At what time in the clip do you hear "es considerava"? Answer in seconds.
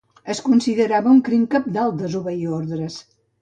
0.33-1.11